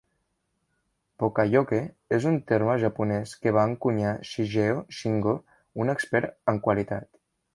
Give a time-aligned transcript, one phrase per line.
[1.23, 1.81] "Poka-yoke"
[2.17, 5.35] és un terme japonès que va encunyar Shigeo Shingo,
[5.85, 7.09] un expert en qualitat.